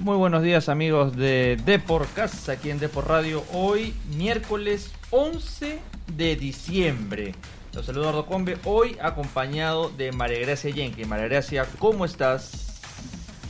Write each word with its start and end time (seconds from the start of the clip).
Muy 0.00 0.16
buenos 0.16 0.42
días 0.42 0.70
amigos 0.70 1.14
de 1.14 1.60
Deporcast, 1.66 2.48
aquí 2.48 2.70
en 2.70 2.78
Depor 2.78 3.06
Radio. 3.06 3.44
Hoy 3.52 3.92
miércoles 4.16 4.92
11 5.10 5.78
de 6.16 6.36
diciembre. 6.36 7.34
Los 7.74 7.84
saludo 7.84 8.04
Eduardo 8.04 8.24
Combe, 8.24 8.56
hoy 8.64 8.96
acompañado 9.02 9.90
de 9.90 10.10
María 10.12 10.38
Gracia 10.38 10.70
Yenke. 10.70 11.04
María 11.04 11.26
Gracia, 11.26 11.66
¿cómo 11.78 12.06
estás? 12.06 12.80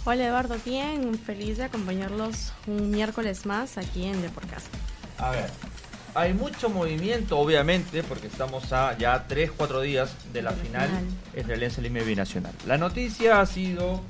Hola 0.05 0.27
Eduardo, 0.27 0.57
bien, 0.65 1.17
feliz 1.17 1.59
de 1.59 1.65
acompañarlos 1.65 2.53
un 2.67 2.91
miércoles 2.91 3.47
más 3.47 3.79
aquí 3.79 4.07
en 4.07 4.21
Deporcast. 4.21 4.67
A 5.19 5.31
ver, 5.31 5.51
hay 6.17 6.35
mucho 6.35 6.69
movimiento, 6.69 7.39
obviamente, 7.39 8.03
porque 8.03 8.27
estamos 8.27 8.73
a 8.73 8.99
ya 8.99 9.29
3-4 9.29 9.83
días 9.83 10.17
de 10.33 10.43
la, 10.43 10.51
final, 10.51 10.89
final, 10.89 11.05
entre 11.33 11.55
Alianza 11.55 11.81
Lima 11.81 12.01
y 12.01 12.05
Binacional. 12.07 12.53
La 12.67 12.77
noticia 12.77 13.41
ha 13.41 13.47
sido 13.47 14.03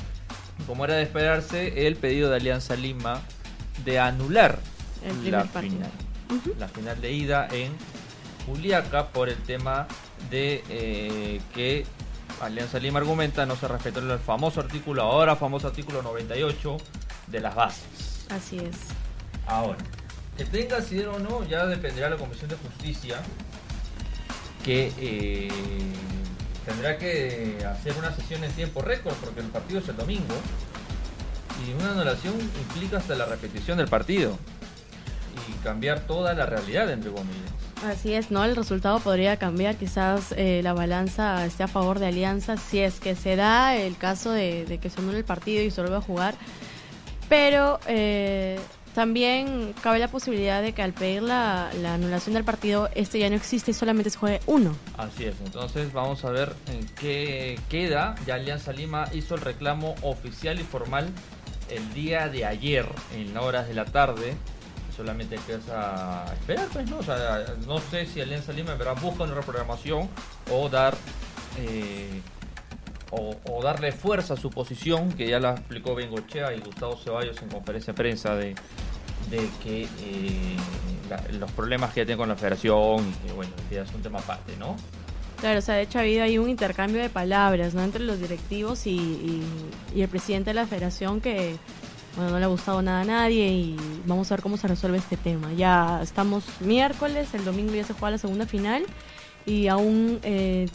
como 0.67 0.85
era 0.85 0.95
de 0.95 1.03
esperarse, 1.03 1.87
el 1.87 1.97
pedido 1.97 2.31
de 2.31 2.37
Alianza 2.37 2.77
Lima 2.77 3.21
de 3.85 3.99
anular 3.99 4.59
la 5.25 5.45
final. 5.45 5.91
La 6.59 6.69
final 6.69 7.01
de 7.01 7.13
ida 7.13 7.49
en 7.51 7.73
Juliaca 8.47 9.09
por 9.09 9.29
el 9.29 9.37
tema 9.39 9.87
de 10.31 10.63
eh, 10.69 11.41
que 11.55 11.85
Alianza 12.41 12.79
Lima 12.79 13.01
argumenta 13.01 13.47
no 13.47 13.57
se 13.57 13.69
respetó 13.69 14.01
el 14.01 14.19
famoso 14.19 14.61
artículo, 14.61 15.03
ahora 15.03 15.37
famoso 15.37 15.69
artículo 15.69 16.03
98 16.03 16.77
de 17.27 17.41
las 17.41 17.55
bases. 17.55 18.27
Así 18.31 18.59
es. 18.59 18.77
Ahora, 19.47 19.79
que 20.37 20.45
tenga 20.45 20.79
asidero 20.79 21.17
o 21.17 21.19
no, 21.19 21.45
ya 21.45 21.67
dependerá 21.67 22.09
de 22.09 22.15
la 22.15 22.21
Comisión 22.21 22.49
de 22.49 22.57
Justicia 22.57 23.21
que 24.65 24.93
eh, 24.99 25.49
tendrá 26.67 26.99
que 26.99 27.57
hacer 27.67 27.95
una 27.99 28.15
sesión 28.15 28.45
en 28.45 28.53
tiempo 28.53 28.83
récord 28.83 29.15
porque 29.17 29.41
el 29.41 29.47
partido 29.47 29.81
es 29.81 29.89
el 29.89 29.97
domingo 29.97 30.35
y 31.67 31.73
una 31.73 31.93
anulación 31.93 32.35
implica 32.41 32.99
hasta 32.99 33.15
la 33.15 33.27
repetición 33.27 33.79
del 33.79 33.89
partido 33.89 34.39
y 35.49 35.53
cambiar 35.65 36.01
toda 36.01 36.35
la 36.35 36.47
realidad 36.47 36.91
entre 36.91 37.11
comillas. 37.11 37.51
Así 37.85 38.13
es, 38.13 38.31
¿no? 38.31 38.45
El 38.45 38.57
resultado 38.57 39.01
podría 39.01 39.39
cambiar, 39.39 39.77
quizás 39.77 40.35
eh, 40.37 40.61
la 40.63 40.75
balanza 40.75 41.47
esté 41.47 41.63
a 41.63 41.69
favor 41.69 41.99
de 41.99 42.09
Alianza 42.09 42.59
si 42.59 42.79
es 42.81 43.01
que 43.01 43.17
se 43.17 43.37
da 43.37 43.75
el 43.75 43.97
caso 43.97 44.33
de, 44.33 44.79
que 44.83 44.91
se 44.91 45.01
anule 45.01 45.19
el 45.19 45.25
partido 45.25 45.63
y 45.63 45.71
se 45.71 45.81
vuelva 45.81 45.99
a 45.99 46.03
jugar, 46.03 46.35
pero 47.31 47.81
eh, 47.87 48.61
también 48.95 49.75
cabe 49.83 49.99
la 49.99 50.09
posibilidad 50.09 50.63
de 50.63 50.73
que 50.73 50.83
al 50.83 50.93
pedir 50.93 51.23
la, 51.23 51.71
anulación 51.71 52.35
del 52.35 52.45
partido, 52.45 52.89
este 52.95 53.19
ya 53.19 53.31
no 53.31 53.37
existe 53.37 53.71
y 53.71 53.75
solamente 53.75 54.11
se 54.11 54.19
juegue 54.19 54.41
uno. 54.47 54.75
Así 54.97 55.25
es, 55.25 55.37
entonces 55.45 55.93
vamos 55.93 56.25
a 56.25 56.31
ver 56.31 56.53
en 56.67 56.87
qué 56.97 57.59
queda. 57.69 58.17
Ya 58.27 58.35
Alianza 58.35 58.73
Lima 58.73 59.09
hizo 59.13 59.35
el 59.37 59.43
reclamo 59.43 59.95
oficial 60.03 60.59
y 60.59 60.65
formal 60.65 61.09
el 61.69 61.95
día 61.95 62.29
de 62.29 62.45
ayer, 62.45 62.87
en 63.15 63.37
horas 63.37 63.69
de 63.69 63.75
la 63.75 63.85
tarde. 63.85 64.35
Solamente 64.97 65.39
queda 65.47 66.27
esperar, 66.33 66.69
pues, 66.73 66.91
¿no? 66.91 66.99
O 66.99 67.03
sea, 67.03 67.45
no 67.67 67.79
sé 67.79 68.07
si 68.07 68.21
Alianza 68.21 68.53
Lima 68.53 68.75
verá 68.75 68.93
busca 68.95 69.23
una 69.25 69.35
reprogramación 69.35 70.09
o 70.51 70.69
dar. 70.69 70.97
Eh, 71.59 72.21
o, 73.11 73.63
darle 73.63 73.93
fuerza 73.93 74.35
a 74.35 74.37
su 74.37 74.51
posición, 74.51 75.13
que 75.13 75.29
ya 75.29 75.41
la 75.41 75.53
explicó 75.53 75.95
Bengochea 75.95 76.55
y 76.55 76.61
Gustavo 76.61 76.97
Ceballos 76.97 77.41
en 77.43 77.49
conferencia 77.49 77.93
de 77.93 77.97
prensa 77.97 78.35
de, 78.35 78.55
que 79.63 79.83
eh, 79.83 80.57
los 81.39 81.51
problemas 81.53 81.93
que 81.93 82.01
ya 82.01 82.07
tiene 82.07 82.19
con 82.19 82.29
la 82.29 82.37
federación, 82.37 83.13
y 83.29 83.33
bueno, 83.33 83.53
que 83.69 83.81
es 83.81 83.95
un 83.95 84.03
tema 84.03 84.19
aparte, 84.19 84.57
¿no? 84.59 84.77
Claro, 85.41 85.59
o 85.59 85.63
sea, 85.63 85.77
de 85.77 85.83
hecho 85.83 85.99
ha 85.99 86.03
habido 86.03 86.23
ahí 86.23 86.39
un 86.39 86.51
intercambio 86.51 87.01
de 87.01 87.09
palabras, 87.09 87.73
¿no? 87.75 87.83
Entre 87.83 88.03
los 88.05 88.21
directivos 88.21 88.87
y, 88.87 89.43
el 89.95 90.09
presidente 90.09 90.51
de 90.51 90.55
la 90.55 90.67
federación 90.67 91.21
que, 91.21 91.57
bueno, 92.15 92.33
no 92.33 92.39
le 92.39 92.45
ha 92.45 92.49
gustado 92.49 92.83
nada 92.83 93.01
a 93.01 93.05
nadie 93.05 93.47
y 93.49 93.77
vamos 94.05 94.31
a 94.31 94.37
ver 94.37 94.43
cómo 94.43 94.57
se 94.57 94.69
resuelve 94.69 94.99
este 94.99 95.17
tema. 95.17 95.53
Ya 95.55 96.01
estamos 96.03 96.45
miércoles, 96.61 97.33
el 97.35 97.45
domingo 97.45 97.75
ya 97.75 97.85
se 97.85 97.95
juega 97.95 98.13
la 98.13 98.19
segunda 98.19 98.47
final 98.47 98.85
y 99.47 99.69
aún 99.69 100.21
eh, 100.23 100.69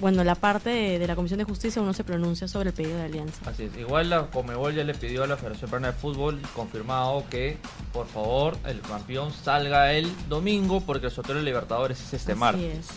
bueno, 0.00 0.22
la 0.24 0.34
parte 0.34 0.98
de, 0.98 1.06
la 1.06 1.16
Comisión 1.16 1.38
de 1.38 1.44
Justicia 1.44 1.80
aún 1.80 1.88
no 1.88 1.94
se 1.94 2.04
pronuncia 2.04 2.48
sobre 2.48 2.70
el 2.70 2.74
pedido 2.74 2.96
de 2.96 3.04
alianza. 3.04 3.48
Así 3.48 3.64
es. 3.64 3.76
Igual 3.76 4.10
la 4.10 4.26
Comebol 4.26 4.74
ya 4.74 4.84
le 4.84 4.94
pidió 4.94 5.24
a 5.24 5.26
la 5.26 5.36
Federación 5.36 5.70
Peruana 5.70 5.92
de 5.92 5.98
Fútbol 5.98 6.40
confirmado 6.54 7.24
que, 7.30 7.58
por 7.92 8.06
favor, 8.06 8.56
el 8.66 8.80
campeón 8.80 9.32
salga 9.32 9.92
el 9.92 10.10
domingo 10.28 10.80
porque 10.80 11.06
el 11.06 11.12
sorteo 11.12 11.36
de 11.36 11.42
Libertadores 11.42 12.00
es 12.00 12.14
este 12.14 12.34
martes. 12.34 12.78
Es. 12.78 12.88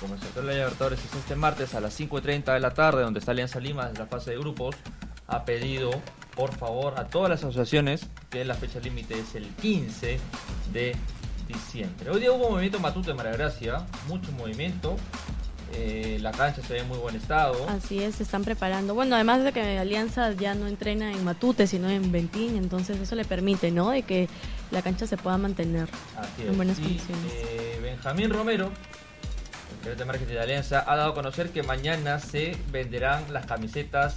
Como 0.00 0.14
el 0.14 0.20
sorteo 0.20 0.42
de 0.42 0.54
Libertadores 0.54 0.98
es 1.04 1.14
este 1.14 1.36
martes 1.36 1.74
a 1.74 1.80
las 1.80 1.98
5.30 1.98 2.52
de 2.52 2.60
la 2.60 2.74
tarde, 2.74 3.02
donde 3.02 3.20
está 3.20 3.30
Alianza 3.30 3.60
Lima 3.60 3.88
en 3.88 3.94
la 3.94 4.06
fase 4.06 4.32
de 4.32 4.38
grupos, 4.38 4.74
ha 5.28 5.44
pedido, 5.44 5.90
por 6.34 6.52
favor, 6.54 6.98
a 6.98 7.06
todas 7.06 7.30
las 7.30 7.40
asociaciones 7.40 8.06
que 8.30 8.44
la 8.44 8.54
fecha 8.54 8.80
límite 8.80 9.18
es 9.18 9.34
el 9.34 9.46
15 9.46 10.18
de 10.72 10.96
diciembre. 11.46 12.10
Hoy 12.10 12.20
día 12.20 12.32
hubo 12.32 12.50
movimiento 12.50 12.80
Matute 12.80 13.12
de 13.12 13.32
Gracia, 13.32 13.86
mucho 14.08 14.32
movimiento. 14.32 14.96
Eh, 15.76 16.18
la 16.20 16.30
cancha 16.30 16.62
se 16.62 16.72
ve 16.72 16.80
en 16.80 16.88
muy 16.88 16.98
buen 16.98 17.16
estado. 17.16 17.68
Así 17.68 18.02
es, 18.02 18.16
se 18.16 18.22
están 18.22 18.44
preparando. 18.44 18.94
Bueno, 18.94 19.14
además 19.14 19.42
de 19.42 19.52
que 19.52 19.78
Alianza 19.78 20.32
ya 20.32 20.54
no 20.54 20.66
entrena 20.66 21.12
en 21.12 21.24
Matute, 21.24 21.66
sino 21.66 21.88
en 21.88 22.12
Ventín, 22.12 22.56
entonces 22.56 23.00
eso 23.00 23.14
le 23.14 23.24
permite, 23.24 23.70
¿no? 23.70 23.90
De 23.90 24.02
que 24.02 24.28
la 24.70 24.82
cancha 24.82 25.06
se 25.06 25.16
pueda 25.16 25.36
mantener 25.36 25.88
en 26.38 26.56
buenas 26.56 26.78
condiciones. 26.78 27.32
Eh, 27.32 27.80
Benjamín 27.82 28.30
Romero, 28.30 28.66
el 28.66 29.82
gerente 29.82 30.02
de 30.02 30.06
marketing 30.06 30.34
de 30.34 30.40
Alianza, 30.40 30.84
ha 30.86 30.96
dado 30.96 31.10
a 31.12 31.14
conocer 31.14 31.50
que 31.50 31.62
mañana 31.62 32.20
se 32.20 32.56
venderán 32.70 33.32
las 33.32 33.46
camisetas 33.46 34.16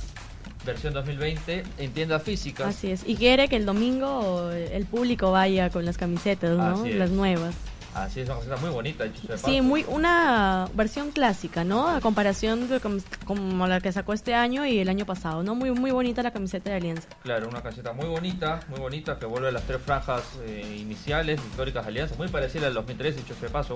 versión 0.66 0.94
2020 0.94 1.64
en 1.78 1.92
tiendas 1.92 2.24
físicas. 2.24 2.68
Así 2.68 2.92
es, 2.92 3.04
y 3.06 3.16
quiere 3.16 3.48
que 3.48 3.56
el 3.56 3.66
domingo 3.66 4.52
el 4.52 4.86
público 4.86 5.32
vaya 5.32 5.70
con 5.70 5.86
las 5.86 5.98
camisetas, 5.98 6.58
¿no? 6.58 6.86
Las 6.86 7.10
nuevas. 7.10 7.56
Así 7.98 8.22
es, 8.22 8.28
una 8.28 8.36
camiseta 8.36 8.62
muy 8.62 8.70
bonita, 8.70 9.06
Sí, 9.44 9.60
muy, 9.62 9.84
una 9.88 10.70
versión 10.76 11.10
clásica, 11.10 11.64
¿no? 11.64 11.88
A 11.90 12.00
comparación 12.00 12.70
de 12.70 12.80
como 13.26 13.66
la 13.66 13.82
que 13.82 13.92
sacó 13.92 14.14
este 14.14 14.36
año 14.36 14.68
y 14.68 14.78
el 14.78 14.90
año 14.90 15.06
pasado, 15.06 15.42
¿no? 15.42 15.56
Muy, 15.56 15.72
muy 15.72 15.90
bonita 15.90 16.22
la 16.22 16.30
camiseta 16.30 16.70
de 16.70 16.76
Alianza. 16.76 17.08
Claro, 17.24 17.50
una 17.50 17.64
camiseta 17.64 17.94
muy 17.94 18.06
bonita, 18.06 18.60
muy 18.70 18.80
bonita, 18.80 19.18
que 19.18 19.26
vuelve 19.26 19.48
a 19.48 19.52
las 19.52 19.64
tres 19.64 19.82
franjas 19.82 20.22
eh, 20.46 20.78
iniciales, 20.80 21.42
históricas 21.50 21.86
de 21.86 21.90
Alianza, 21.90 22.16
muy 22.18 22.28
parecida 22.28 22.68
al 22.68 22.76
2013, 22.76 23.22
dicho 23.22 23.36
de 23.42 23.50
paso, 23.50 23.76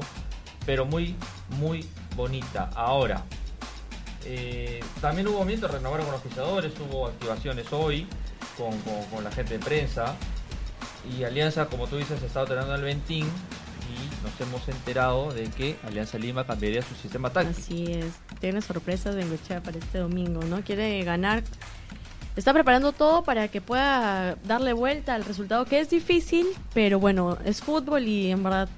pero 0.68 0.86
muy, 0.86 1.16
muy 1.58 1.90
bonita. 2.16 2.70
Ahora, 2.76 3.24
eh, 4.26 4.84
también 5.02 5.28
hubo 5.30 5.40
movimiento, 5.40 5.68
renovaron 5.68 6.06
con 6.06 6.14
los 6.14 6.22
fichadores, 6.22 6.74
hubo 6.80 7.08
activaciones 7.08 7.74
hoy 7.74 8.08
con, 8.56 8.78
con, 9.10 9.24
la 9.24 9.32
gente 9.32 9.58
de 9.58 9.66
prensa. 9.66 10.14
Y 11.18 11.24
Alianza, 11.24 11.66
como 11.66 11.88
tú 11.88 11.98
dices, 11.98 12.22
está 12.22 12.42
entrenando 12.42 12.74
al 12.74 12.84
Ventín 12.84 13.26
nos 14.24 14.40
hemos 14.40 14.68
enterado 14.68 15.32
de 15.32 15.50
que 15.50 15.78
Alianza 15.86 16.18
Lima 16.18 16.46
cambiaría 16.46 16.82
su 16.82 16.96
sistema 16.96 17.32
táctico. 17.32 17.60
Así 17.60 17.86
es, 17.92 18.14
tiene 18.40 18.62
sorpresas 18.62 19.16
de 19.16 19.24
Engochea 19.24 19.62
para 19.62 19.78
este 19.78 19.98
domingo, 19.98 20.42
¿no? 20.44 20.62
Quiere 20.62 21.04
ganar, 21.04 21.44
está 22.36 22.54
preparando 22.54 22.92
todo 22.92 23.24
para 23.24 23.48
que 23.48 23.62
pueda 23.62 24.36
darle 24.44 24.74
vuelta 24.74 25.16
al 25.16 25.26
resultado, 25.26 25.66
que 25.66 25.80
es 25.80 25.90
difícil, 25.90 26.48
pero 26.74 27.00
bueno, 27.00 27.38
es 27.46 27.62
fútbol 27.62 28.08
y 28.08 28.32
en 28.32 28.44
verdad 28.44 28.70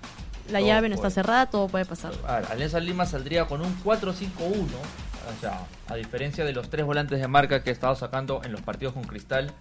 la 0.50 0.62
llave 0.62 0.90
no 0.90 0.96
está 0.96 1.10
cerrada, 1.10 1.46
todo 1.46 1.68
puede 1.68 1.86
pasar. 1.86 2.14
Alianza 2.50 2.80
Lima 2.80 3.06
saldría 3.06 3.46
con 3.46 3.62
un 3.62 3.74
4-5-1, 3.84 4.28
o 4.40 5.42
sea, 5.42 5.66
a 5.88 5.96
diferencia 5.96 6.44
de 6.44 6.54
los 6.54 6.70
tres 6.70 6.86
volantes 6.86 7.20
de 7.20 7.28
marca 7.28 7.64
que 7.64 7.70
he 7.70 7.74
estado 7.74 7.96
sacando 7.96 8.42
en 8.44 8.52
los 8.52 8.62
partidos 8.62 8.94
con 8.94 9.04
Cristal 9.04 9.52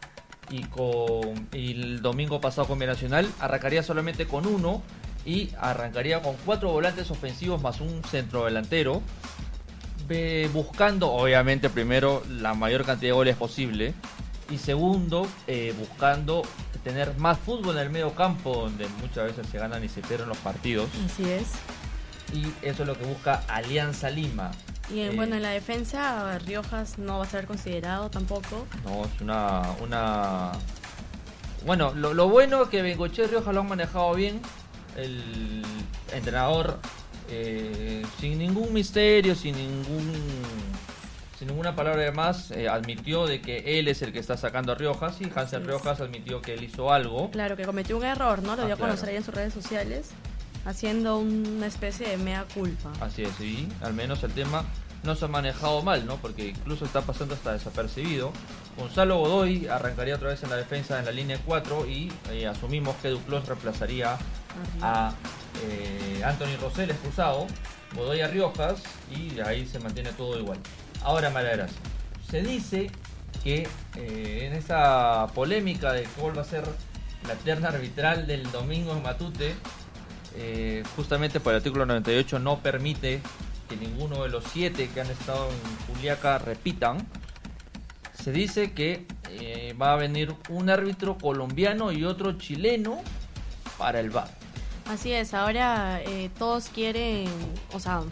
y 0.50 0.64
con 0.64 1.48
el 1.52 2.02
domingo 2.02 2.41
pasado 2.41 2.66
con 2.66 2.78
Binacional, 2.78 3.31
arrancaría 3.41 3.82
solamente 3.82 4.26
con 4.26 4.47
uno 4.47 4.82
y 5.24 5.50
arrancaría 5.60 6.20
con 6.20 6.36
cuatro 6.44 6.70
volantes 6.70 7.10
ofensivos 7.10 7.62
más 7.62 7.80
un 7.80 8.02
centro 8.04 8.44
delantero, 8.44 9.02
buscando 10.52 11.10
obviamente 11.10 11.70
primero 11.70 12.22
la 12.28 12.54
mayor 12.54 12.84
cantidad 12.84 13.10
de 13.10 13.14
goles 13.14 13.36
posible 13.36 13.94
y 14.50 14.58
segundo 14.58 15.26
eh, 15.46 15.74
buscando 15.78 16.42
tener 16.84 17.16
más 17.16 17.38
fútbol 17.38 17.76
en 17.76 17.84
el 17.84 17.90
medio 17.90 18.14
campo 18.14 18.54
donde 18.54 18.86
muchas 19.00 19.28
veces 19.28 19.46
se 19.50 19.58
ganan 19.58 19.82
y 19.82 19.88
se 19.88 20.02
pierden 20.02 20.28
los 20.28 20.36
partidos. 20.38 20.90
Así 21.06 21.30
es. 21.30 21.52
Y 22.34 22.46
eso 22.66 22.82
es 22.82 22.88
lo 22.88 22.98
que 22.98 23.04
busca 23.04 23.42
Alianza 23.48 24.10
Lima. 24.10 24.50
Y 24.92 25.00
eh, 25.00 25.12
bueno, 25.14 25.36
en 25.36 25.42
la 25.42 25.50
defensa 25.50 26.38
Riojas 26.40 26.98
no 26.98 27.18
va 27.18 27.25
a 27.25 27.28
ser 27.28 27.46
considerado 27.46 28.10
tampoco. 28.10 28.66
No, 28.84 29.04
es 29.04 29.20
una... 29.20 29.62
una... 29.80 30.52
Bueno, 31.64 31.92
lo, 31.94 32.12
lo 32.12 32.28
bueno 32.28 32.64
es 32.64 32.68
que 32.68 32.82
Bengoche 32.82 33.22
y 33.22 33.26
Riojas 33.28 33.54
lo 33.54 33.60
han 33.60 33.68
manejado 33.68 34.12
bien 34.14 34.42
el 34.96 35.62
entrenador 36.12 36.78
eh, 37.30 38.04
sin 38.20 38.38
ningún 38.38 38.72
misterio, 38.72 39.34
sin 39.34 39.56
ningún 39.56 40.12
sin 41.38 41.48
ninguna 41.48 41.74
palabra 41.74 42.02
de 42.02 42.12
más, 42.12 42.52
eh, 42.52 42.68
admitió 42.68 43.26
de 43.26 43.40
que 43.40 43.78
él 43.80 43.88
es 43.88 44.02
el 44.02 44.12
que 44.12 44.20
está 44.20 44.36
sacando 44.36 44.72
a 44.72 44.74
Riojas 44.76 45.20
y 45.20 45.28
Hansen 45.34 45.66
Riojas 45.66 46.00
admitió 46.00 46.40
que 46.40 46.54
él 46.54 46.62
hizo 46.62 46.92
algo. 46.92 47.30
Claro, 47.32 47.56
que 47.56 47.64
cometió 47.64 47.96
un 47.96 48.04
error, 48.04 48.42
¿no? 48.42 48.54
Lo 48.54 48.62
ah, 48.62 48.66
dio 48.66 48.74
a 48.74 48.78
conocer 48.78 49.08
ahí 49.08 49.16
en 49.16 49.24
sus 49.24 49.34
redes 49.34 49.52
sociales, 49.52 50.10
haciendo 50.64 51.18
una 51.18 51.66
especie 51.66 52.06
de 52.08 52.16
mea 52.16 52.44
culpa. 52.54 52.92
Así 53.00 53.24
es, 53.24 53.34
sí, 53.38 53.68
al 53.80 53.92
menos 53.92 54.22
el 54.22 54.32
tema 54.32 54.64
no 55.02 55.16
se 55.16 55.24
ha 55.24 55.28
manejado 55.28 55.82
mal, 55.82 56.06
¿no? 56.06 56.16
Porque 56.18 56.48
incluso 56.48 56.84
está 56.84 57.02
pasando 57.02 57.34
hasta 57.34 57.52
desapercibido. 57.54 58.32
Gonzalo 58.76 59.18
Godoy 59.18 59.66
arrancaría 59.66 60.14
otra 60.14 60.28
vez 60.28 60.42
en 60.42 60.50
la 60.50 60.56
defensa 60.56 60.98
en 60.98 61.06
la 61.06 61.12
línea 61.12 61.38
4 61.44 61.86
y 61.86 62.12
eh, 62.30 62.46
asumimos 62.46 62.94
que 62.96 63.08
Duclos 63.08 63.46
reemplazaría 63.46 64.16
a 64.81 65.12
eh, 65.64 66.22
Anthony 66.25 66.56
Rosell 66.60 66.90
expulsado, 66.90 67.46
Godoy 67.94 68.20
a 68.20 68.28
Riojas 68.28 68.82
y 69.10 69.40
ahí 69.40 69.66
se 69.66 69.78
mantiene 69.78 70.12
todo 70.12 70.38
igual. 70.38 70.58
Ahora, 71.02 71.31
Maladeras, 71.31 71.72
se 72.31 72.43
dice 72.43 72.90
que 73.43 73.69
eh, 73.96 74.46
en 74.46 74.52
esa 74.54 75.26
polémica 75.34 75.93
de 75.93 76.04
cuál 76.16 76.37
va 76.37 76.43
a 76.43 76.46
ser 76.46 76.64
la 77.26 77.34
terna 77.34 77.69
arbitral 77.69 78.26
del 78.26 78.50
domingo 78.50 78.93
en 78.93 79.02
Matute, 79.02 79.54
eh, 80.37 80.82
justamente 80.96 81.40
por 81.40 81.52
el 81.52 81.58
artículo 81.58 81.87
98 81.87 82.38
no 82.38 82.60
permite 82.60 83.20
que 83.69 83.76
ninguno 83.76 84.22
de 84.22 84.28
los 84.28 84.44
siete 84.44 84.88
que 84.93 85.00
han 85.00 85.10
estado 85.10 85.49
en 85.50 85.94
Juliaca 85.94 86.38
repitan. 86.38 87.06
Se 88.14 88.32
dice 88.32 88.72
que 88.72 89.06
eh, 89.28 89.75
va 89.81 89.94
a 89.94 89.96
venir 89.96 90.34
un 90.49 90.70
árbitro 90.70 91.19
colombiano 91.19 91.93
y 91.93 92.04
otro 92.04 92.38
chileno 92.38 93.02
para 93.82 93.99
el 93.99 94.11
VAR. 94.11 94.29
Así 94.88 95.12
es, 95.12 95.34
ahora 95.34 96.00
eh, 96.02 96.31
todos 96.38 96.69
quieren, 96.69 97.26
o 97.73 97.81
sea, 97.81 98.02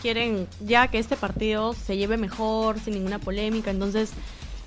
quieren 0.00 0.48
ya 0.60 0.88
que 0.88 0.98
este 0.98 1.16
partido 1.16 1.74
se 1.74 1.96
lleve 1.98 2.16
mejor, 2.16 2.78
sin 2.80 2.94
ninguna 2.94 3.18
polémica, 3.18 3.70
entonces 3.70 4.10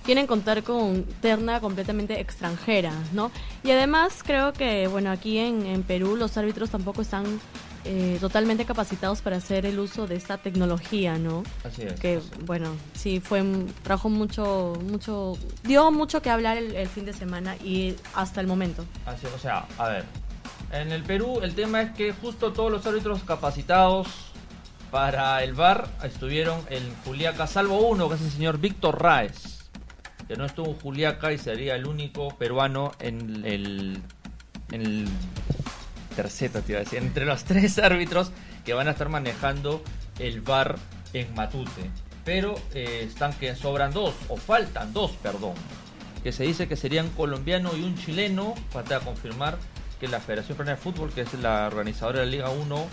quieren 0.06 0.28
contar 0.28 0.62
con 0.64 1.04
terna 1.20 1.60
completamente 1.60 2.20
extranjera, 2.20 2.94
¿no? 3.14 3.32
Y 3.64 3.72
además 3.72 4.22
creo 4.24 4.54
que, 4.54 4.88
bueno, 4.88 5.10
aquí 5.10 5.40
en, 5.40 5.66
en 5.66 5.82
Perú 5.84 6.16
los 6.16 6.38
árbitros 6.38 6.70
tampoco 6.70 7.02
están 7.02 7.26
eh, 7.84 8.18
totalmente 8.20 8.66
capacitados 8.66 9.22
para 9.22 9.38
hacer 9.38 9.66
el 9.66 9.80
uso 9.80 10.06
de 10.06 10.16
esta 10.16 10.38
tecnología, 10.38 11.18
¿no? 11.18 11.42
Así 11.64 11.82
es. 11.82 12.00
Que, 12.00 12.20
bueno, 12.46 12.76
sí, 12.94 13.20
fue, 13.20 13.44
trajo 13.82 14.08
mucho, 14.10 14.74
mucho, 14.88 15.36
dio 15.64 15.92
mucho 15.92 16.22
que 16.22 16.30
hablar 16.30 16.58
el, 16.58 16.76
el 16.76 16.88
fin 16.88 17.06
de 17.06 17.14
semana 17.14 17.56
y 17.56 17.96
hasta 18.14 18.40
el 18.40 18.46
momento. 18.46 18.86
Así, 19.08 19.26
o 19.36 19.40
sea, 19.40 19.66
a 19.80 19.88
ver, 19.90 20.06
en 20.72 20.92
el 20.92 21.04
Perú 21.04 21.40
el 21.42 21.54
tema 21.56 21.82
es 21.82 21.92
que 21.92 22.14
justo 22.14 22.54
todos 22.54 22.72
los 22.72 22.86
árbitros 22.86 23.24
capacitados 23.24 24.08
para 24.92 25.44
el 25.44 25.54
VAR 25.54 25.88
estuvieron 26.04 26.60
en 26.70 26.84
Juliaca, 27.06 27.48
salvo 27.48 27.88
uno, 27.88 28.10
que 28.10 28.16
es 28.16 28.22
el 28.22 28.32
señor 28.32 28.58
Víctor 28.60 29.02
Raez, 29.02 29.70
que 30.28 30.36
no 30.36 30.46
estuvo 30.46 30.68
en 30.68 30.80
Juliaca 30.80 31.32
y 31.32 31.38
sería 31.38 31.76
el 31.76 31.88
único 31.88 32.38
peruano 32.38 32.92
en 33.00 33.46
el, 33.46 34.02
en 34.72 35.06
terceta, 36.16 36.62
te 36.62 36.74
iba 36.74 36.82
a 36.82 36.84
decir, 36.84 37.00
entre 37.00 37.26
los 37.26 37.44
tres 37.46 37.80
árbitros 37.80 38.32
que 38.66 38.74
van 38.74 38.88
a 38.88 38.92
estar 38.92 39.10
manejando 39.10 39.82
el 40.20 40.42
VAR 40.42 40.78
en 41.14 41.34
Matute. 41.34 41.90
Pero 42.24 42.56
eh, 42.74 43.06
están 43.08 43.34
que 43.34 43.56
sobran 43.56 43.94
dos, 43.94 44.14
o 44.30 44.38
faltan 44.38 44.94
dos, 44.94 45.12
perdón. 45.24 45.54
Que 46.22 46.32
se 46.32 46.44
dice 46.44 46.68
que 46.68 46.76
serían 46.76 47.10
colombiano 47.10 47.76
y 47.76 47.82
un 47.82 47.98
chileno. 47.98 48.54
Falta 48.70 49.00
confirmar 49.00 49.58
que 50.02 50.08
la 50.08 50.20
Federación 50.20 50.58
Peruana 50.58 50.76
de 50.76 50.82
Fútbol, 50.82 51.12
que 51.14 51.22
es 51.22 51.34
la 51.36 51.68
organizadora 51.68 52.22
de 52.22 52.26
la 52.26 52.32
Liga 52.32 52.50
1, 52.50 52.88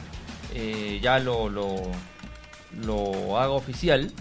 eh, 0.54 1.00
ya 1.02 1.18
lo, 1.18 1.48
lo, 1.48 1.74
lo 2.84 3.38
haga 3.38 3.52
oficial. 3.52 4.12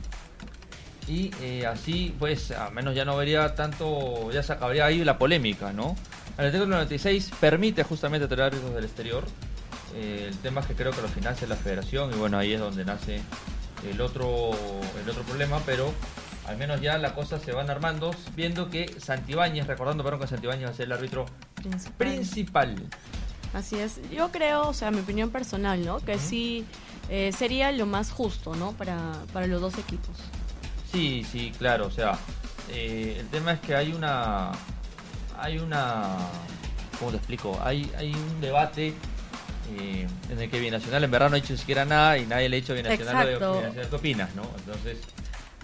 Y 1.06 1.32
eh, 1.42 1.66
así, 1.66 2.16
pues, 2.18 2.52
a 2.52 2.70
menos 2.70 2.96
ya 2.96 3.04
no 3.04 3.18
vería 3.18 3.56
tanto, 3.56 4.32
ya 4.32 4.42
se 4.42 4.54
acabaría 4.54 4.86
ahí 4.86 5.04
la 5.04 5.18
polémica, 5.18 5.74
¿no? 5.74 5.98
El 6.38 6.46
artículo 6.46 6.72
96 6.72 7.32
permite 7.42 7.84
justamente 7.84 8.26
traer 8.28 8.54
árbitros 8.54 8.74
del 8.74 8.86
exterior. 8.86 9.26
Eh, 9.94 10.28
el 10.30 10.38
tema 10.38 10.62
es 10.62 10.68
que 10.68 10.76
creo 10.76 10.92
que 10.92 11.02
lo 11.02 11.10
financia 11.10 11.46
la 11.48 11.56
federación 11.56 12.12
y 12.14 12.16
bueno, 12.16 12.38
ahí 12.38 12.54
es 12.54 12.60
donde 12.60 12.86
nace 12.86 13.22
el 13.90 14.00
otro, 14.00 14.52
el 15.04 15.10
otro 15.10 15.24
problema, 15.24 15.62
pero 15.66 15.94
al 16.46 16.58
menos 16.58 16.80
ya 16.80 16.98
la 16.98 17.14
cosa 17.14 17.40
se 17.40 17.52
van 17.52 17.70
armando, 17.70 18.12
viendo 18.36 18.70
que 18.70 18.94
Santibáñez, 19.00 19.68
recordando 19.68 20.04
perdón, 20.04 20.22
que 20.22 20.28
Santibáñez 20.28 20.68
va 20.68 20.72
a 20.72 20.74
ser 20.74 20.86
el 20.86 20.94
árbitro 20.94 21.26
Principal. 21.58 21.94
principal. 21.98 22.76
Así 23.54 23.76
es. 23.76 24.00
Yo 24.12 24.32
creo, 24.32 24.68
o 24.68 24.74
sea, 24.74 24.92
mi 24.92 25.00
opinión 25.00 25.30
personal, 25.30 25.84
¿no? 25.86 26.00
Que 26.00 26.20
sí 26.20 26.66
eh, 27.10 27.32
sería 27.32 27.72
lo 27.72 27.86
más 27.86 28.12
justo, 28.12 28.56
¿no? 28.56 28.74
Para, 28.74 29.14
para 29.34 29.48
los 29.48 29.62
dos 29.62 29.78
equipos. 29.78 30.18
Sí, 30.92 31.26
sí, 31.30 31.52
claro, 31.58 31.88
o 31.88 31.92
sea, 31.92 32.18
eh, 32.70 33.18
el 33.20 33.28
tema 33.28 33.54
es 33.54 33.60
que 33.60 33.76
hay 33.76 33.94
una, 33.94 34.52
hay 35.40 35.58
una, 35.60 36.18
¿cómo 37.00 37.12
te 37.12 37.18
explico? 37.18 37.60
Hay, 37.64 37.90
hay 37.98 38.14
un 38.14 38.42
debate 38.42 38.94
eh, 39.78 40.08
en 40.30 40.40
el 40.40 40.50
que 40.50 40.60
Binacional 40.60 41.04
en 41.04 41.12
verdad 41.12 41.30
no 41.30 41.36
ha 41.36 41.40
dicho 41.40 41.58
siquiera 41.58 41.86
nada 41.86 42.18
y 42.18 42.26
nadie 42.26 42.50
le 42.50 42.58
ha 42.58 42.60
dicho 42.62 42.74
Binacional, 42.74 43.28
Exacto. 43.28 43.54
Binacional, 43.58 43.90
¿qué 43.90 43.96
opinas, 43.96 44.36
no? 44.36 44.44
Entonces, 44.60 44.98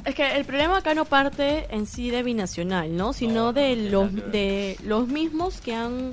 Es 0.05 0.15
que 0.15 0.35
el 0.35 0.43
problema 0.43 0.77
acá 0.77 0.93
no 0.93 1.05
parte 1.05 1.67
en 1.69 1.85
sí 1.85 2.09
de 2.09 2.23
binacional, 2.23 2.95
¿no? 2.95 3.13
Sino 3.13 3.33
No, 3.33 3.41
no 3.45 3.53
de 3.53 3.75
los 3.75 4.13
de 4.31 4.77
los 4.83 5.07
mismos 5.07 5.61
que 5.61 5.73
han 5.73 6.11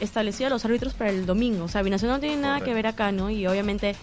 establecido 0.00 0.48
a 0.48 0.50
los 0.50 0.64
árbitros 0.64 0.94
para 0.94 1.10
el 1.10 1.26
domingo. 1.26 1.64
O 1.64 1.68
sea, 1.68 1.82
binacional 1.82 2.16
no 2.16 2.20
tiene 2.20 2.36
nada 2.36 2.60
que 2.60 2.74
ver 2.74 2.86
acá, 2.86 3.10
¿no? 3.10 3.30
Y 3.30 3.46
obviamente 3.46 3.96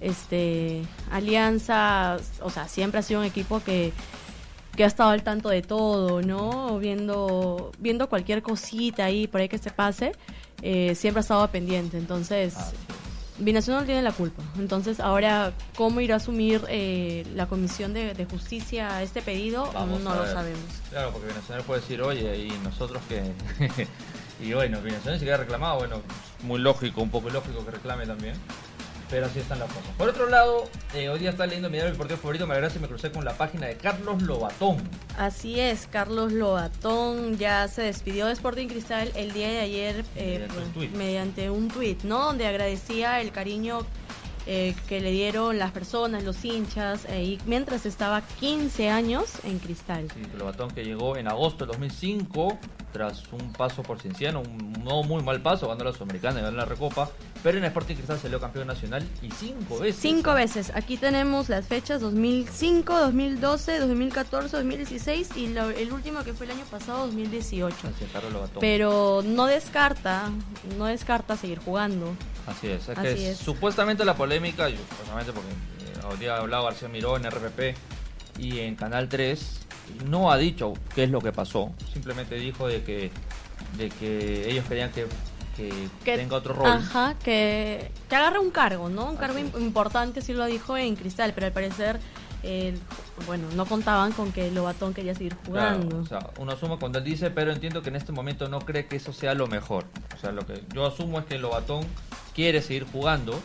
este 0.00 0.82
Alianza, 1.10 2.16
o 2.40 2.50
sea, 2.50 2.66
siempre 2.66 2.98
ha 2.98 3.02
sido 3.02 3.20
un 3.20 3.26
equipo 3.26 3.62
que 3.62 3.92
que 4.74 4.84
ha 4.84 4.86
estado 4.86 5.10
al 5.10 5.22
tanto 5.22 5.50
de 5.50 5.62
todo, 5.62 6.22
¿no? 6.22 6.78
Viendo 6.78 7.72
viendo 7.78 8.08
cualquier 8.08 8.42
cosita 8.42 9.04
ahí 9.04 9.26
por 9.26 9.40
ahí 9.40 9.48
que 9.48 9.58
se 9.58 9.70
pase, 9.70 10.12
eh, 10.62 10.94
siempre 10.94 11.20
ha 11.20 11.22
estado 11.22 11.46
pendiente. 11.48 11.98
Entonces. 11.98 12.54
Binacional 13.38 13.86
tiene 13.86 14.02
la 14.02 14.12
culpa. 14.12 14.42
Entonces, 14.58 15.00
ahora, 15.00 15.52
¿cómo 15.76 16.00
irá 16.00 16.14
a 16.14 16.16
asumir 16.18 16.62
eh, 16.68 17.26
la 17.34 17.46
Comisión 17.46 17.94
de, 17.94 18.14
de 18.14 18.24
Justicia 18.24 19.02
este 19.02 19.22
pedido? 19.22 19.70
Vamos 19.72 20.00
no 20.00 20.14
lo 20.14 20.26
sabemos. 20.26 20.60
Claro, 20.90 21.12
porque 21.12 21.28
Binacional 21.28 21.64
puede 21.64 21.80
decir, 21.80 22.02
oye, 22.02 22.36
y 22.36 22.50
nosotros 22.62 23.02
que... 23.08 23.22
y 24.44 24.52
bueno, 24.52 24.80
Binacional 24.82 25.18
si 25.18 25.24
queda 25.24 25.38
reclamado, 25.38 25.78
bueno, 25.78 26.02
muy 26.42 26.60
lógico, 26.60 27.02
un 27.02 27.10
poco 27.10 27.30
lógico 27.30 27.64
que 27.64 27.70
reclame 27.70 28.06
también. 28.06 28.34
Pero 29.12 29.26
así 29.26 29.40
están 29.40 29.58
las 29.58 29.68
cosas. 29.68 29.90
Por 29.98 30.08
otro 30.08 30.26
lado, 30.30 30.70
eh, 30.94 31.10
hoy 31.10 31.18
día 31.18 31.28
está 31.28 31.44
leyendo 31.44 31.68
mi 31.68 31.74
diario 31.74 31.92
deportivo 31.92 32.18
favorito, 32.18 32.46
me 32.46 32.54
agradece 32.54 32.78
y 32.78 32.80
me 32.80 32.88
crucé 32.88 33.12
con 33.12 33.26
la 33.26 33.36
página 33.36 33.66
de 33.66 33.76
Carlos 33.76 34.22
Lobatón. 34.22 34.78
Así 35.18 35.60
es, 35.60 35.86
Carlos 35.86 36.32
Lobatón 36.32 37.36
ya 37.36 37.68
se 37.68 37.82
despidió 37.82 38.24
de 38.24 38.32
Sporting 38.32 38.68
Cristal 38.68 39.12
el 39.14 39.34
día 39.34 39.48
de 39.48 39.60
ayer 39.60 40.04
eh, 40.16 40.48
Mediante 40.48 40.56
un 40.56 40.72
pues, 40.72 40.92
mediante 40.92 41.50
un 41.50 41.68
tuit, 41.68 42.02
¿no? 42.04 42.24
Donde 42.24 42.46
agradecía 42.46 43.20
el 43.20 43.32
cariño 43.32 43.80
eh, 44.46 44.74
que 44.88 45.02
le 45.02 45.10
dieron 45.10 45.58
las 45.58 45.72
personas, 45.72 46.24
los 46.24 46.42
hinchas, 46.42 47.06
y 47.14 47.38
mientras 47.44 47.84
estaba 47.84 48.22
15 48.40 48.88
años 48.88 49.30
en 49.44 49.58
Cristal. 49.58 50.08
Sí, 50.14 50.22
Lobatón 50.38 50.70
que 50.70 50.84
llegó 50.84 51.18
en 51.18 51.28
agosto 51.28 51.66
del 51.66 51.72
2005 51.72 52.58
tras 52.92 53.22
un 53.32 53.52
paso 53.52 53.82
por 53.82 54.00
Cienciano, 54.00 54.40
un 54.40 54.72
no 54.84 55.02
muy 55.02 55.22
mal 55.22 55.40
paso, 55.40 55.66
ganando 55.68 55.84
la 55.84 55.92
Sudamericana 55.92 56.34
y 56.40 56.42
ganando 56.42 56.58
la 56.58 56.64
Recopa, 56.66 57.08
pero 57.42 57.58
en 57.58 57.64
Sporting 57.64 57.94
Cristal 57.94 58.18
salió 58.18 58.40
campeón 58.40 58.66
nacional 58.66 59.06
y 59.22 59.30
cinco 59.30 59.78
veces. 59.78 60.00
Cinco 60.00 60.34
veces. 60.34 60.72
Aquí 60.74 60.96
tenemos 60.96 61.48
las 61.48 61.66
fechas 61.66 62.00
2005, 62.00 62.92
2012, 62.98 63.78
2014, 63.80 64.56
2016 64.56 65.30
y 65.36 65.48
lo- 65.48 65.70
el 65.70 65.92
último 65.92 66.22
que 66.24 66.32
fue 66.34 66.46
el 66.46 66.52
año 66.52 66.64
pasado, 66.70 67.06
2018. 67.06 67.74
Así 67.76 68.04
es, 68.04 68.10
Carlos 68.12 68.32
Lobatón. 68.32 68.58
Pero 68.60 69.22
no 69.24 69.46
descarta, 69.46 70.30
no 70.76 70.86
descarta 70.86 71.36
seguir 71.36 71.58
jugando. 71.60 72.14
Así 72.46 72.68
es, 72.68 72.88
es 72.88 72.98
Así 72.98 73.02
que 73.14 73.30
es. 73.30 73.38
supuestamente 73.38 74.04
la 74.04 74.14
polémica, 74.14 74.68
yo, 74.68 74.76
supuestamente 74.90 75.32
porque 75.32 75.50
eh, 75.50 76.06
hoy 76.10 76.16
día 76.18 76.34
ha 76.36 76.38
hablado 76.40 76.64
García 76.64 76.88
Miró 76.88 77.16
en 77.16 77.24
RPP 77.30 77.76
y 78.38 78.60
en 78.60 78.74
Canal 78.76 79.08
3, 79.08 79.60
no 80.08 80.30
ha 80.32 80.36
dicho 80.38 80.72
qué 80.94 81.04
es 81.04 81.10
lo 81.10 81.20
que 81.20 81.32
pasó, 81.32 81.70
simplemente 81.92 82.34
dijo 82.36 82.66
de 82.68 82.82
que, 82.82 83.10
de 83.76 83.88
que 83.90 84.50
ellos 84.50 84.64
querían 84.68 84.90
que, 84.92 85.06
que 85.56 85.70
Que- 86.04 86.16
tenga 86.16 86.36
otro 86.36 86.54
rol. 86.54 86.66
Ajá, 86.66 87.14
que, 87.22 87.90
que 88.08 88.16
agarre 88.16 88.38
un 88.38 88.50
cargo, 88.50 88.88
¿no? 88.88 89.10
Un 89.10 89.16
cargo 89.16 89.38
importante, 89.38 90.20
así 90.20 90.32
lo 90.32 90.44
dijo 90.46 90.76
en 90.76 90.96
Cristal, 90.96 91.32
pero 91.34 91.46
al 91.46 91.52
parecer, 91.52 92.00
eh, 92.42 92.74
bueno, 93.26 93.46
no 93.54 93.66
contaban 93.66 94.12
con 94.12 94.32
que 94.32 94.50
Lobatón 94.50 94.94
quería 94.94 95.14
seguir 95.14 95.36
Claro, 95.36 95.76
jugando. 95.76 95.98
o 96.00 96.06
sea, 96.06 96.30
uno 96.38 96.52
asume 96.52 96.78
cuando 96.78 96.98
él 96.98 97.04
dice, 97.04 97.30
pero 97.30 97.52
entiendo 97.52 97.82
que 97.82 97.90
en 97.90 97.96
este 97.96 98.12
momento 98.12 98.48
no 98.48 98.60
cree 98.60 98.86
que 98.86 98.96
eso 98.96 99.12
sea 99.12 99.34
lo 99.34 99.46
mejor. 99.46 99.84
O 100.16 100.20
sea, 100.20 100.32
lo 100.32 100.44
que 100.46 100.62
yo 100.74 100.84
asumo 100.86 101.20
es 101.20 101.26
que 101.26 101.38
Lobatón 101.38 101.86
quiere 102.34 102.60
seguir 102.62 102.84
jugando 102.90 103.38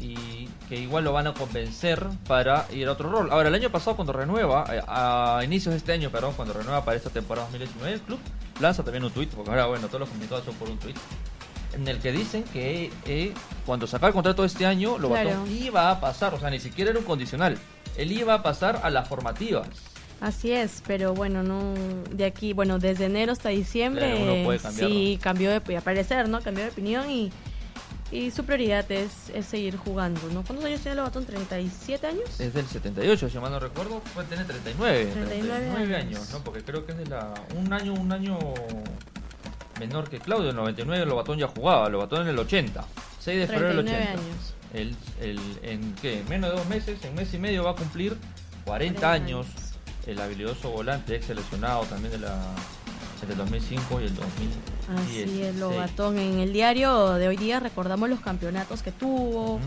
y 0.00 0.48
que 0.68 0.76
igual 0.76 1.04
lo 1.04 1.12
van 1.12 1.26
a 1.26 1.34
convencer 1.34 2.04
para 2.26 2.66
ir 2.72 2.88
a 2.88 2.92
otro 2.92 3.10
rol. 3.10 3.30
Ahora, 3.30 3.48
el 3.48 3.54
año 3.54 3.70
pasado 3.70 3.96
cuando 3.96 4.12
renueva, 4.12 4.64
eh, 4.72 4.82
a 4.86 5.40
inicios 5.44 5.72
de 5.72 5.78
este 5.78 5.92
año, 5.92 6.10
perdón, 6.10 6.34
cuando 6.34 6.54
renueva 6.54 6.84
para 6.84 6.96
esta 6.96 7.10
temporada 7.10 7.46
2019, 7.48 7.94
el 7.94 8.00
club 8.00 8.18
lanza 8.60 8.82
también 8.82 9.04
un 9.04 9.10
tweet, 9.10 9.28
porque 9.28 9.50
ahora, 9.50 9.66
bueno, 9.66 9.86
todos 9.86 10.00
los 10.00 10.08
comunicados 10.08 10.44
son 10.44 10.54
por 10.54 10.68
un 10.68 10.78
tweet, 10.78 10.94
en 11.74 11.86
el 11.88 11.98
que 11.98 12.12
dicen 12.12 12.44
que 12.44 12.90
eh, 13.06 13.32
cuando 13.64 13.86
saca 13.86 14.06
el 14.06 14.12
contrato 14.12 14.42
de 14.42 14.48
este 14.48 14.66
año, 14.66 14.98
Lobatón 14.98 15.26
Claro. 15.26 15.46
iba 15.46 15.90
a 15.90 16.00
pasar, 16.00 16.34
o 16.34 16.40
sea, 16.40 16.50
ni 16.50 16.58
siquiera 16.58 16.90
era 16.90 16.98
un 16.98 17.04
condicional, 17.04 17.58
él 17.96 18.12
iba 18.12 18.34
a 18.34 18.42
pasar 18.42 18.80
a 18.82 18.90
las 18.90 19.08
formativas. 19.08 19.68
Así 20.20 20.50
es, 20.50 20.82
pero 20.86 21.12
bueno, 21.12 21.42
no 21.42 21.74
de 22.10 22.24
aquí, 22.24 22.54
bueno, 22.54 22.78
desde 22.78 23.04
enero 23.04 23.32
hasta 23.32 23.50
diciembre 23.50 24.10
Claro, 24.10 24.22
uno 24.22 24.44
puede 24.44 24.58
cambiar, 24.58 24.90
sí 24.90 25.18
cambió 25.20 25.50
de, 25.50 25.60
parecer, 25.60 26.28
¿no? 26.30 26.40
Cambió 26.40 26.64
de 26.64 26.70
opinión 26.70 27.10
y 27.10 27.30
Y 28.12 28.30
su 28.30 28.44
prioridad 28.44 28.90
es, 28.92 29.30
es 29.34 29.46
seguir 29.46 29.76
jugando, 29.76 30.20
¿no? 30.32 30.44
¿Cuántos 30.44 30.64
años 30.64 30.80
tiene 30.80 30.94
Lobatón? 30.96 31.26
¿37 31.26 32.04
años? 32.04 32.40
Es 32.40 32.54
del 32.54 32.66
78, 32.66 33.28
si 33.28 33.38
mal 33.38 33.50
no 33.50 33.58
recuerdo, 33.58 34.00
puede 34.14 34.28
tener 34.28 34.46
39, 34.46 35.06
39 35.12 35.44
39 35.44 35.96
años. 35.96 36.18
años, 36.18 36.30
¿no? 36.32 36.44
Porque 36.44 36.62
creo 36.62 36.86
que 36.86 36.92
es 36.92 36.98
de 36.98 37.06
la 37.06 37.34
un 37.56 37.72
año 37.72 37.94
un 37.94 38.12
año 38.12 38.38
menor 39.80 40.08
que 40.08 40.18
Claudio, 40.20 40.50
en 40.50 40.50
el 40.50 40.56
99 40.56 41.06
Lobatón 41.06 41.38
ya 41.38 41.48
jugaba, 41.48 41.88
Lobatón 41.88 42.22
en 42.22 42.28
el 42.28 42.38
80, 42.38 42.84
6 43.20 43.40
de 43.40 43.46
febrero 43.46 43.76
del 43.76 43.84
39 43.86 44.04
80. 44.04 44.22
años. 44.22 44.54
El, 44.72 44.96
el, 45.20 45.40
en 45.62 45.94
qué, 45.94 46.20
En 46.20 46.28
menos 46.28 46.50
de 46.50 46.56
dos 46.56 46.66
meses, 46.68 47.04
en 47.04 47.14
mes 47.14 47.32
y 47.34 47.38
medio 47.38 47.64
va 47.64 47.70
a 47.72 47.74
cumplir 47.74 48.16
40, 48.64 49.00
40 49.00 49.12
años. 49.12 49.46
El 50.06 50.20
habilidoso 50.20 50.70
volante, 50.70 51.16
ex 51.16 51.26
seleccionado 51.26 51.82
también 51.86 52.12
de 52.12 52.18
la 52.20 52.38
entre 53.20 53.32
el 53.32 53.38
2005 53.38 54.00
y 54.00 54.04
el 54.04 54.14
2010. 54.14 54.75
Así 54.88 55.42
es, 55.42 55.56
Lobatón. 55.56 56.18
En 56.18 56.38
el 56.38 56.52
diario 56.52 57.14
de 57.14 57.28
hoy 57.28 57.36
día 57.36 57.60
recordamos 57.60 58.08
los 58.08 58.20
campeonatos 58.20 58.82
que 58.82 58.92
tuvo, 58.92 59.58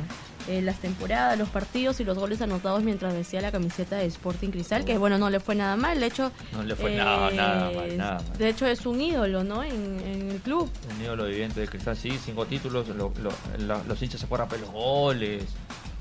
eh, 0.47 0.61
las 0.61 0.77
temporadas, 0.79 1.37
los 1.37 1.49
partidos 1.49 1.99
y 1.99 2.03
los 2.05 2.17
goles 2.17 2.41
anotados 2.41 2.81
mientras 2.83 3.13
vestía 3.13 3.41
la 3.41 3.51
camiseta 3.51 3.97
de 3.97 4.05
Sporting 4.05 4.49
Cristal, 4.49 4.85
que 4.85 4.97
bueno, 4.97 5.17
no 5.17 5.29
le 5.29 5.39
fue 5.39 5.55
nada 5.55 5.75
mal. 5.75 5.99
De 5.99 6.05
hecho, 6.07 6.31
No 6.53 6.63
le 6.63 6.75
fue 6.75 6.95
nada, 6.95 7.29
nada 7.31 7.71
mal, 7.71 7.97
nada 7.97 8.13
mal. 8.27 8.37
De 8.37 8.49
hecho, 8.49 8.65
es 8.65 8.85
un 8.85 9.01
ídolo, 9.01 9.43
¿no? 9.43 9.63
En, 9.63 9.99
en 10.05 10.31
el 10.31 10.39
club. 10.39 10.69
Un 10.95 11.03
ídolo 11.03 11.25
viviente 11.25 11.59
de 11.59 11.67
Cristal, 11.67 11.97
sí, 11.97 12.17
cinco 12.23 12.45
títulos, 12.45 12.87
lo- 12.87 13.11
lo- 13.19 13.83
los 13.87 14.01
hinchas 14.01 14.19
se 14.21 14.25
acuerdan 14.25 14.47
por 14.47 14.59
los 14.59 14.71
goles, 14.71 15.43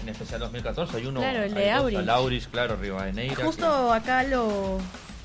en 0.02 0.08
especial 0.10 0.40
2014, 0.40 0.96
hay 0.96 1.06
uno, 1.06 1.20
Claro, 1.20 1.42
el 1.42 1.52
de 1.52 1.70
Auris. 1.72 1.98
al 1.98 2.08
Auris, 2.08 2.46
claro, 2.48 2.76
Rivadeneira. 2.76 3.44
Justo 3.44 3.92
acá 3.92 4.22
lo, 4.22 4.78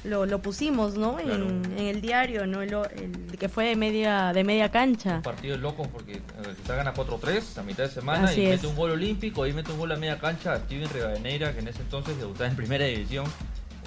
lo, 0.04 0.26
lo 0.26 0.40
pusimos, 0.42 0.96
¿no? 0.98 1.20
En, 1.20 1.26
Claro. 1.28 1.46
en 1.48 1.80
el 1.88 2.02
diario, 2.02 2.46
¿no? 2.46 2.62
El, 2.62 2.74
el 2.74 3.38
que 3.38 3.50
fue 3.50 3.66
de 3.66 3.76
media, 3.76 4.34
de 4.34 4.44
media 4.44 4.70
cancha. 4.70 5.16
Un 5.18 5.22
partido 5.22 5.58
loco 5.58 5.84
porque 5.92 6.22
Cristal 6.44 6.78
gana 6.78 6.94
4-3 6.94 7.58
a 7.60 7.64
mitad 7.64 7.84
de 7.86 7.90
semana 7.90 8.26
Así 8.28 8.42
y 8.42 8.46
es. 8.46 8.52
mete 8.52 8.68
un 8.68 8.76
gol 8.76 8.92
olímpico 8.92 9.46
y 9.48 9.54
mete 9.54 9.72
un 9.72 9.78
gol 9.80 9.92
a 9.92 9.96
media 9.96 10.20
cancha 10.20 10.54
a 10.54 10.58
Steven 10.60 10.90
Rivadeneira, 10.90 11.54
que 11.54 11.60
en 11.60 11.68
ese 11.68 11.82
entonces 11.82 12.18
debutaba 12.18 12.50
en 12.50 12.56
primera 12.56 12.86
división. 12.86 13.26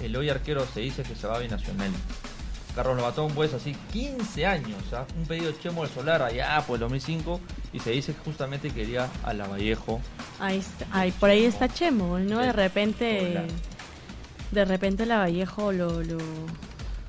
El 0.01 0.15
hoy 0.15 0.29
arquero 0.29 0.65
se 0.73 0.81
dice 0.81 1.03
que 1.03 1.15
se 1.15 1.25
va 1.27 1.35
a 1.37 1.39
binacional. 1.39 1.91
Carlos 2.75 2.95
Lobatón, 2.97 3.31
pues 3.33 3.55
así 3.55 3.75
15 3.91 4.45
años, 4.45 4.77
¿ah? 4.93 5.05
un 5.17 5.25
pedido 5.25 5.47
de 5.51 5.59
Chemo 5.59 5.81
del 5.81 5.91
Solar 5.91 6.21
allá 6.21 6.61
por 6.67 6.75
el 6.75 6.81
2005 6.81 7.41
y 7.73 7.79
se 7.79 7.89
dice 7.89 8.13
que 8.13 8.19
justamente 8.23 8.69
quería 8.69 9.09
a 9.23 9.33
Lavallejo. 9.33 9.99
Ahí 10.39 10.59
está, 10.59 10.85
ahí, 10.91 11.11
por 11.11 11.31
ahí 11.31 11.45
está 11.45 11.67
Chemo, 11.67 12.19
¿no? 12.19 12.37
De 12.37 12.53
repente, 12.53 13.29
Hola. 13.31 13.43
De 14.51 14.65
repente 14.65 15.05
la 15.05 15.17
Vallejo 15.19 15.71
lo, 15.71 16.01
lo, 16.03 16.17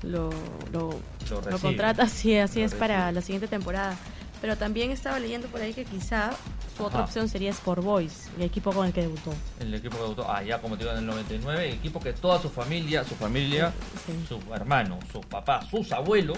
lo, 0.03 0.29
lo, 0.71 1.59
contrata, 1.61 2.07
sí, 2.07 2.37
así 2.37 2.61
es 2.61 2.73
para 2.73 3.11
la 3.11 3.21
siguiente 3.21 3.47
temporada. 3.47 3.95
Pero 4.41 4.55
también 4.55 4.89
estaba 4.91 5.19
leyendo 5.19 5.47
por 5.49 5.59
ahí 5.61 5.73
que 5.73 5.83
quizá 5.83 6.31
su 6.77 6.85
otra 6.85 6.99
Ajá. 6.99 7.07
opción 7.07 7.27
sería 7.27 7.49
Sport 7.49 7.83
Boys, 7.83 8.29
el 8.37 8.43
equipo 8.43 8.71
con 8.71 8.87
el 8.87 8.93
que 8.93 9.01
debutó. 9.01 9.33
El 9.59 9.73
equipo 9.73 9.97
que 9.97 10.03
debutó, 10.03 10.31
ah, 10.31 10.41
ya 10.41 10.59
como 10.61 10.77
te 10.77 10.83
digo, 10.85 10.93
en 10.93 10.99
el 10.99 11.05
99, 11.05 11.69
equipo 11.73 11.99
que 11.99 12.13
toda 12.13 12.41
su 12.41 12.49
familia, 12.49 13.03
su 13.03 13.15
familia, 13.15 13.73
Sí. 14.05 14.13
sus 14.29 14.39
hermanos, 14.55 14.99
sus 15.11 15.25
papás, 15.25 15.67
sus 15.69 15.91
abuelos 15.91 16.37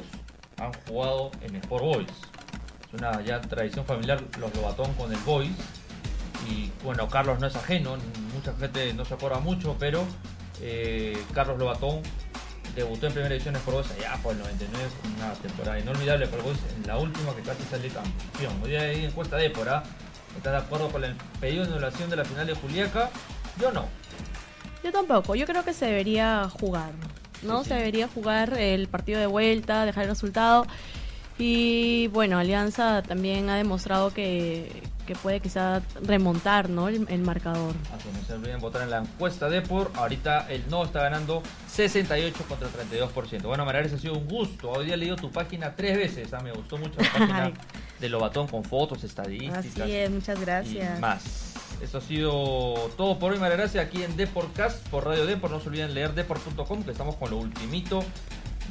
han 0.57 0.71
jugado 0.87 1.29
en 1.41 1.57
Sport 1.57 1.83
Boys. 1.83 2.07
Es 2.87 2.99
una 2.99 3.21
ya 3.21 3.39
tradición 3.39 3.85
familiar 3.85 4.19
los 4.39 4.53
Lobatón 4.55 4.91
con 4.95 5.11
el 5.13 5.19
Boys. 5.19 5.51
Y 6.49 6.71
bueno, 6.83 7.07
Carlos 7.07 7.39
no 7.39 7.45
es 7.45 7.55
ajeno, 7.55 7.97
mucha 8.33 8.51
gente 8.55 8.93
no 8.95 9.05
se 9.05 9.13
acuerda 9.13 9.39
mucho, 9.39 9.75
pero 9.79 10.03
eh, 10.61 11.17
Carlos 11.33 11.57
Lobatón 11.57 12.01
debutó 12.75 13.07
en 13.07 13.13
primera 13.13 13.33
división 13.33 13.55
en 13.55 13.65
Boys 13.65 13.91
allá 13.91 14.17
por 14.23 14.33
el 14.33 14.39
99, 14.39 14.89
una 15.17 15.33
temporada 15.33 15.79
inolvidable 15.79 16.27
para 16.27 16.43
en 16.43 16.87
la 16.87 16.97
última 16.97 17.35
que 17.35 17.41
casi 17.41 17.63
sale 17.63 17.89
campeón. 17.89 18.53
Hoy 18.63 18.69
día 18.69 18.81
hay 18.81 19.05
encuesta 19.05 19.37
de 19.37 19.49
por 19.49 19.67
¿Estás 19.67 20.53
de 20.53 20.57
acuerdo 20.59 20.89
con 20.89 21.03
el 21.03 21.15
pedido 21.41 21.65
de 21.65 21.71
anulación 21.71 22.09
de 22.09 22.15
la 22.15 22.23
final 22.23 22.47
de 22.47 22.53
Juliaca? 22.53 23.09
Yo 23.59 23.71
no. 23.71 23.85
Yo 24.83 24.91
tampoco, 24.91 25.35
yo 25.35 25.45
creo 25.45 25.63
que 25.63 25.73
se 25.73 25.87
debería 25.87 26.47
jugar, 26.49 26.91
¿no? 27.43 27.57
Sí, 27.59 27.63
sí. 27.63 27.69
Se 27.69 27.75
debería 27.75 28.07
jugar 28.07 28.57
el 28.57 28.87
partido 28.87 29.19
de 29.19 29.27
vuelta, 29.27 29.85
dejar 29.85 30.03
el 30.03 30.09
resultado. 30.11 30.65
Y 31.41 32.07
bueno, 32.07 32.37
Alianza 32.37 33.01
también 33.01 33.49
ha 33.49 33.55
demostrado 33.55 34.13
que, 34.13 34.83
que 35.07 35.15
puede 35.15 35.39
quizá 35.39 35.81
remontar, 36.03 36.69
¿no? 36.69 36.87
El, 36.87 37.05
el 37.09 37.21
marcador. 37.21 37.73
Así 37.95 38.07
no 38.13 38.23
se 38.25 38.33
olviden 38.33 38.59
votar 38.59 38.83
en 38.83 38.91
la 38.91 38.99
encuesta 38.99 39.49
de 39.49 39.61
por. 39.61 39.91
Ahorita 39.95 40.47
el 40.49 40.63
no 40.69 40.83
está 40.83 41.01
ganando 41.01 41.41
68 41.67 42.43
contra 42.47 42.67
32%. 42.69 43.41
Bueno, 43.43 43.65
María, 43.65 43.81
ha 43.81 43.97
sido 43.97 44.13
un 44.13 44.27
gusto. 44.27 44.69
Hoy 44.71 44.85
día 44.85 44.93
he 44.93 44.97
leído 44.97 45.15
tu 45.15 45.31
página 45.31 45.75
tres 45.75 45.97
veces. 45.97 46.31
ah, 46.33 46.41
Me 46.41 46.51
gustó 46.51 46.77
mucho 46.77 46.99
la 47.01 47.09
página 47.13 47.43
Ay. 47.45 47.53
de 47.99 48.09
Lobatón 48.09 48.47
con 48.47 48.63
fotos, 48.63 49.03
estadísticas 49.03 49.65
Así 49.65 49.91
es, 49.91 50.09
muchas 50.11 50.39
gracias. 50.39 50.97
y 50.97 51.01
más. 51.01 51.47
Esto 51.81 51.97
ha 51.97 52.01
sido 52.01 52.75
todo 52.95 53.17
por 53.17 53.31
hoy, 53.31 53.39
María 53.39 53.57
Gracia, 53.57 53.81
aquí 53.81 54.03
en 54.03 54.15
Deportcast 54.15 54.87
por 54.89 55.03
Radio 55.07 55.25
Deport. 55.25 55.51
No 55.53 55.59
se 55.59 55.69
olviden 55.69 55.95
leer 55.95 56.13
deport.com, 56.13 56.83
que 56.83 56.91
estamos 56.91 57.15
con 57.15 57.31
lo 57.31 57.37
ultimito 57.37 58.03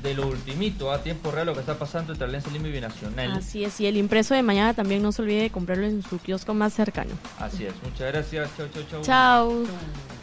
de 0.02 0.14
lo 0.14 0.26
ultimito 0.26 0.92
a 0.92 1.02
tiempo 1.02 1.30
real 1.30 1.46
lo 1.46 1.54
que 1.54 1.60
está 1.60 1.78
pasando 1.78 2.12
entre 2.12 2.26
Alianza 2.26 2.50
Lima 2.50 2.68
y 2.68 2.72
Binacional. 2.72 3.32
Así 3.32 3.64
es, 3.64 3.80
y 3.80 3.86
el 3.86 3.96
impreso 3.96 4.34
de 4.34 4.42
mañana 4.42 4.74
también 4.74 5.02
no 5.02 5.12
se 5.12 5.22
olvide 5.22 5.42
de 5.42 5.50
comprarlo 5.50 5.86
en 5.86 6.02
su 6.02 6.18
kiosco 6.18 6.54
más 6.54 6.72
cercano. 6.72 7.12
Así 7.38 7.66
es. 7.66 7.74
Muchas 7.82 8.12
gracias. 8.12 8.50
Chau, 8.56 8.68
chau, 8.72 8.82
chau. 8.90 9.02
Chao. 9.02 10.19